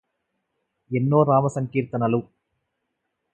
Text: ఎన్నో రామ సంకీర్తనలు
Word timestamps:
ఎన్నో 0.91 1.23
రామ 1.23 1.47
సంకీర్తనలు 1.47 2.19